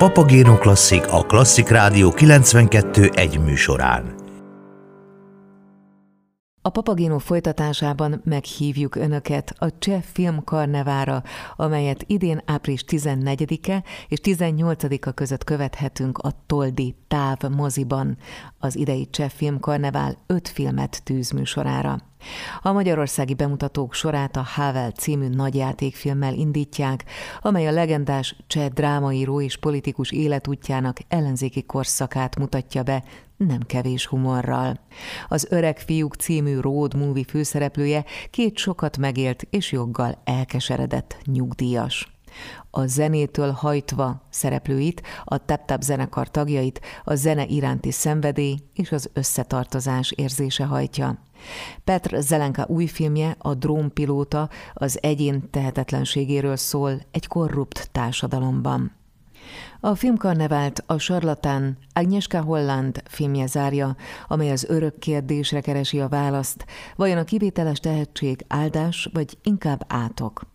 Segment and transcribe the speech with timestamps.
[0.00, 4.14] Papagéno Klasszik a Klasszik Rádió 92 egy műsorán.
[6.62, 11.22] A Papagino folytatásában meghívjuk Önöket a Cseh Filmkarnevára,
[11.56, 18.18] amelyet idén április 14-e és 18-a között követhetünk a Toldi Táv moziban.
[18.58, 22.09] Az idei Cseh Filmkarnevál öt filmet tűz műsorára.
[22.62, 27.04] A magyarországi bemutatók sorát a Havel című nagyjátékfilmmel indítják,
[27.40, 33.04] amely a legendás cseh drámaíró és politikus életútjának ellenzéki korszakát mutatja be,
[33.36, 34.80] nem kevés humorral.
[35.28, 42.19] Az Öreg fiúk című road movie főszereplője két sokat megélt és joggal elkeseredett nyugdíjas.
[42.70, 50.10] A zenétől hajtva szereplőit, a tap zenekar tagjait a zene iránti szenvedély és az összetartozás
[50.10, 51.18] érzése hajtja.
[51.84, 58.98] Petr Zelenka új filmje, a drónpilóta, az egyén tehetetlenségéről szól egy korrupt társadalomban.
[59.80, 63.96] A filmkarnevált a sarlatán Agnieszka Holland filmje zárja,
[64.28, 66.64] amely az örök kérdésre keresi a választ,
[66.96, 70.49] vajon a kivételes tehetség áldás, vagy inkább átok.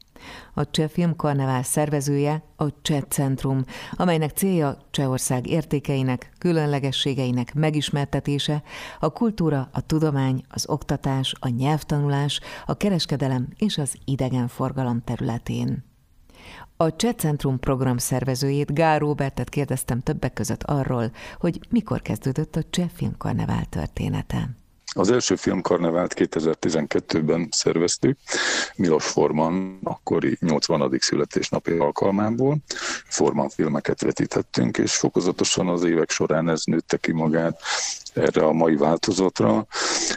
[0.53, 8.63] A Cseh Filmkarnevál szervezője a Cseh Centrum, amelynek célja Csehország értékeinek, különlegességeinek megismertetése,
[8.99, 15.83] a kultúra, a tudomány, az oktatás, a nyelvtanulás, a kereskedelem és az idegenforgalom területén.
[16.77, 22.63] A Cseh Centrum program szervezőjét, Gál Robertet kérdeztem többek között arról, hogy mikor kezdődött a
[22.69, 24.50] Cseh Filmkarnevál története.
[24.97, 28.17] Az első filmkarnevált 2012-ben szerveztük,
[28.75, 30.97] Milos Forman akkori 80.
[30.99, 32.57] születésnapi alkalmából.
[33.07, 37.61] Forman filmeket vetítettünk, és fokozatosan az évek során ez nőtte ki magát
[38.13, 39.66] erre a mai változatra,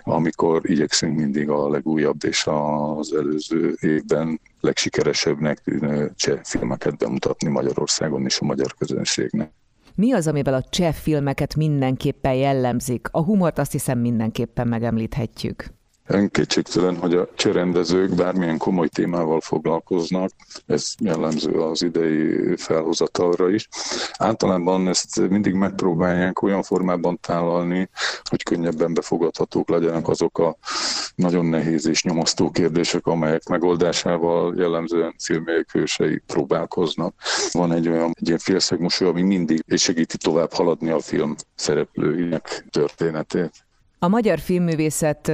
[0.03, 8.25] amikor igyekszünk mindig a legújabb és az előző évben legsikeresebbnek tűnő cseh filmeket bemutatni Magyarországon
[8.25, 9.58] és a magyar közönségnek.
[10.01, 13.09] Mi az, amivel a cseh filmeket mindenképpen jellemzik?
[13.11, 15.78] A humort azt hiszem mindenképpen megemlíthetjük.
[16.11, 20.31] Önkétségtelen, hogy a cserendezők bármilyen komoly témával foglalkoznak,
[20.67, 23.69] ez jellemző az idei felhozatalra is.
[24.19, 27.89] Általában ezt mindig megpróbálják olyan formában tálalni,
[28.23, 30.57] hogy könnyebben befogadhatók legyenek azok a
[31.15, 37.15] nagyon nehéz és nyomasztó kérdések, amelyek megoldásával jellemzően filmjegyek hősei próbálkoznak.
[37.51, 43.68] Van egy olyan egy ilyen félszegmusú, ami mindig segíti tovább haladni a film szereplőinek történetét.
[44.01, 45.33] A magyar filmművészet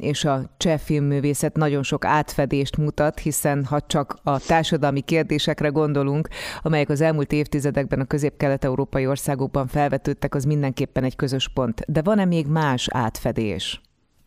[0.00, 6.28] és a cseh filmművészet nagyon sok átfedést mutat, hiszen ha csak a társadalmi kérdésekre gondolunk,
[6.62, 11.84] amelyek az elmúlt évtizedekben a közép-kelet-európai országokban felvetődtek, az mindenképpen egy közös pont.
[11.88, 13.80] De van-e még más átfedés?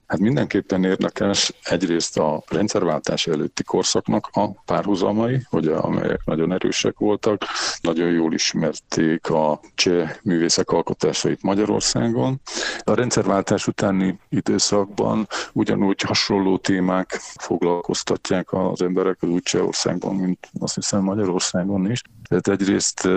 [0.09, 7.41] Hát mindenképpen érdekes egyrészt a rendszerváltás előtti korszaknak a párhuzamai, ugye, amelyek nagyon erősek voltak,
[7.81, 12.41] nagyon jól ismerték a cseh művészek alkotásait Magyarországon.
[12.83, 21.03] A rendszerváltás utáni időszakban ugyanúgy hasonló témák foglalkoztatják az embereket úgy Csehországban, mint azt hiszem
[21.03, 22.01] Magyarországon is.
[22.29, 23.07] Tehát egyrészt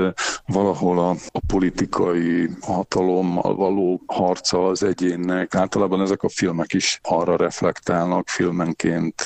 [0.46, 7.36] valahol a, a politikai hatalommal való harca az egyénnek, általában ezek a filmek is arra
[7.36, 9.24] reflektálnak filmenként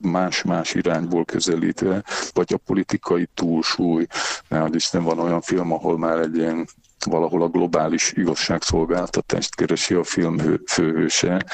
[0.00, 4.06] más-más irányból közelítve, vagy a politikai túlsúly,
[4.48, 6.66] mert Isten van olyan film, ahol már egy ilyen
[7.06, 10.36] valahol a globális igazságszolgáltatást keresi a film
[10.66, 11.44] főhőse,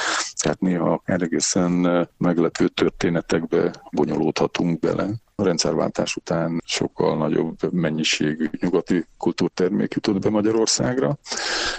[0.40, 5.06] tehát néha egészen meglepő történetekbe bonyolódhatunk bele.
[5.36, 11.18] A rendszerváltás után sokkal nagyobb mennyiségű nyugati kultúrtermék jutott be Magyarországra,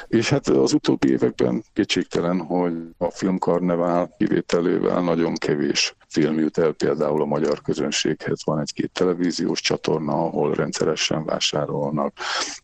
[0.07, 6.71] és hát az utóbbi években kétségtelen, hogy a filmkarnevál kivételével nagyon kevés film jut el
[6.71, 8.39] például a magyar közönséghez.
[8.43, 12.13] Van egy-két televíziós csatorna, ahol rendszeresen vásárolnak,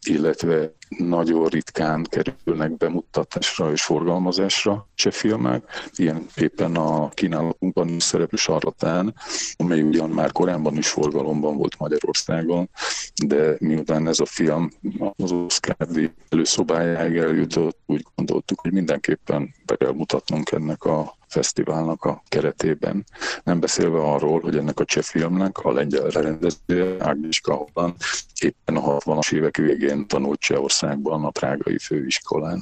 [0.07, 5.89] illetve nagyon ritkán kerülnek bemutatásra és forgalmazásra cseh filmek.
[5.95, 9.15] Ilyen éppen a kínálatunkban szereplő Sarlatán,
[9.55, 12.69] amely ugyan már korábban is forgalomban volt Magyarországon,
[13.25, 14.69] de miután ez a film
[15.15, 15.75] az Oscar
[16.29, 23.05] előszobájáig eljutott, úgy gondoltuk, hogy mindenképpen be kell mutatnunk ennek a fesztiválnak a keretében.
[23.43, 27.95] Nem beszélve arról, hogy ennek a cseh filmnek a lengyel rendezője, Agnieszka Holland
[28.41, 32.61] éppen a 60-as évek végén tanult Csehországban a prágai főiskolán.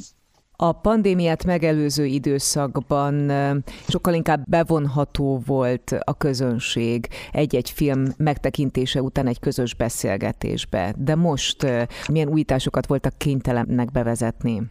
[0.61, 3.31] A pandémiát megelőző időszakban
[3.88, 10.94] sokkal inkább bevonható volt a közönség egy-egy film megtekintése után egy közös beszélgetésbe.
[10.97, 11.65] De most
[12.09, 14.61] milyen újításokat voltak kénytelenek bevezetni?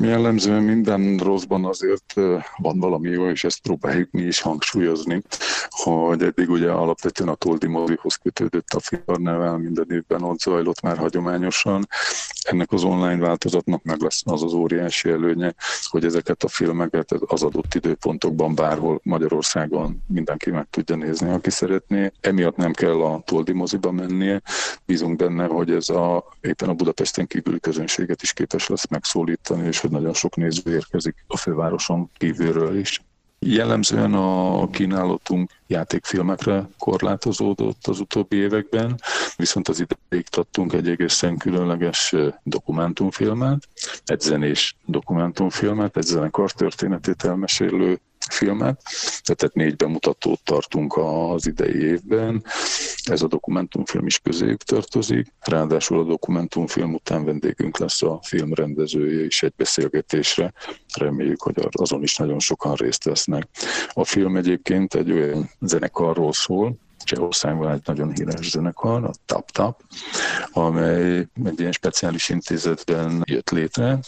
[0.00, 2.14] Jellemzően minden rosszban azért
[2.56, 5.22] van valami jó, és ezt próbáljuk mi is hangsúlyozni,
[5.68, 10.98] hogy eddig ugye alapvetően a Toldi mozihoz kötődött a filmkarnevál, minden évben ott zajlott már
[10.98, 11.88] hagyományosan.
[12.42, 17.42] Ennek az online változatnak meg lesz az az óriási előnye, hogy ezeket a filmeket az
[17.42, 22.12] adott időpontokban bárhol Magyarországon mindenki meg tudja nézni, aki szeretné.
[22.20, 24.42] Emiatt nem kell a Toldi moziba mennie.
[24.86, 29.83] Bízunk benne, hogy ez a, éppen a Budapesten kívüli közönséget is képes lesz megszólítani, és
[29.84, 33.02] hogy nagyon sok néző érkezik a fővároson kívülről is.
[33.38, 39.00] Jellemzően a kínálatunk játékfilmekre korlátozódott az utóbbi években,
[39.36, 43.68] viszont az ideig tartunk egy egészen különleges dokumentumfilmet,
[44.04, 48.00] egy zenés dokumentumfilmet, egy zenekar történetét elmesélő
[48.34, 48.82] filmet,
[49.22, 52.44] tehát négy bemutatót tartunk az idei évben.
[53.04, 55.32] Ez a dokumentumfilm is közéjük tartozik.
[55.40, 60.52] Ráadásul a dokumentumfilm után vendégünk lesz a film rendezője is egy beszélgetésre.
[60.94, 63.48] Reméljük, hogy azon is nagyon sokan részt vesznek.
[63.92, 69.82] A film egyébként egy olyan zenekarról szól, Csehországban egy nagyon híres zenekar, a Tap Tap,
[70.52, 73.98] amely egy ilyen speciális intézetben jött létre,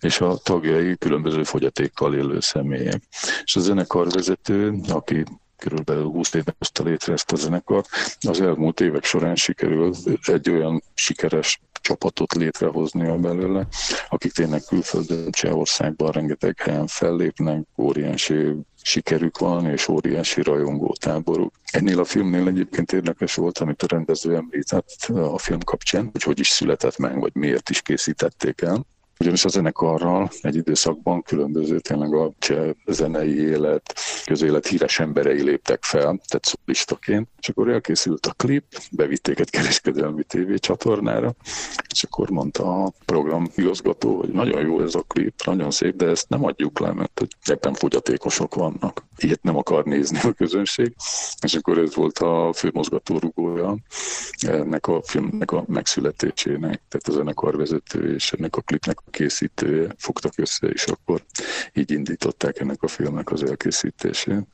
[0.00, 3.02] és a tagjai különböző fogyatékkal élő személyek.
[3.44, 5.24] És a zenekar vezető, aki
[5.56, 7.88] körülbelül 20 éve hozta létre ezt a zenekart.
[8.20, 9.96] Az elmúlt évek során sikerült
[10.26, 13.66] egy olyan sikeres csapatot létrehozni a belőle,
[14.08, 18.54] akik tényleg külföldön, Csehországban rengeteg helyen fellépnek, óriási
[18.86, 21.54] sikerük van, és óriási rajongó táboruk.
[21.72, 26.38] Ennél a filmnél egyébként érdekes volt, amit a rendező említett a film kapcsán, hogy hogy
[26.38, 28.86] is született meg, vagy miért is készítették el
[29.20, 35.84] ugyanis a zenekarral egy időszakban különböző tényleg a cseh zenei élet, közélet híres emberei léptek
[35.84, 41.34] fel, tehát szólistaként, és akkor elkészült a klip, bevitték egy kereskedelmi tévécsatornára,
[41.92, 46.06] és akkor mondta a program igazgató, hogy nagyon jó ez a klip, nagyon szép, de
[46.06, 49.04] ezt nem adjuk le, mert hogy ebben fogyatékosok vannak.
[49.18, 50.94] Ilyet nem akar nézni a közönség,
[51.42, 53.76] és akkor ez volt a főmozgatórugója
[54.46, 60.66] ennek a filmnek a megszületésének, tehát a zenekarvezető és ennek a klipnek készítője fogtak össze,
[60.66, 61.24] és akkor
[61.72, 64.46] így indították ennek a filmnek az elkészítését.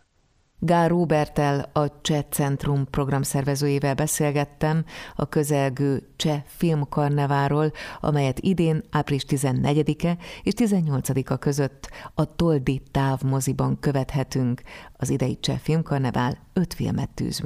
[0.64, 4.84] Gár Robertel, a Cseh Centrum programszervezőjével beszélgettem
[5.16, 14.60] a közelgő Cseh Filmkarneváról, amelyet idén április 14-e és 18-a között a Toldi távmoziban követhetünk.
[14.96, 17.42] Az idei Cseh Filmkarnevál öt filmet tűz.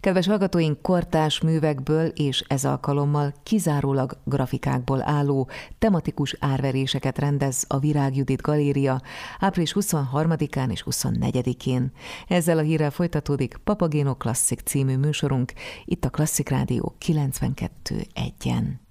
[0.00, 5.48] Kedves hallgatóink, kortás művekből és ez alkalommal kizárólag grafikákból álló
[5.78, 9.02] tematikus árveréseket rendez a Virág Judit Galéria
[9.38, 11.92] április 23-án és 24-én.
[12.28, 15.52] Ezzel a hírrel folytatódik Papagéno Klasszik című műsorunk
[15.84, 18.83] itt a Klasszik Rádió 92.1-en.